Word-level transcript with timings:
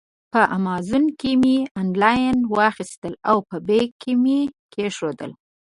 په 0.33 0.41
امازان 0.57 1.05
کې 1.19 1.31
مې 1.41 1.57
آنلاین 1.81 2.37
واخیستل 2.57 3.13
او 3.29 3.37
په 3.49 3.57
بیک 3.67 3.89
کې 4.01 4.13
مې 4.23 4.39
کېښودل. 4.73 5.31